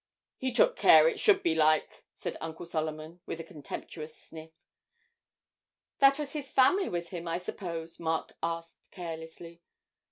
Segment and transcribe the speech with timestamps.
[0.39, 4.49] 'He took care it should be like,' said Uncle Solomon, with a contemptuous sniff.
[5.99, 9.61] 'That was his family with him, I suppose?' Mark asked carelessly.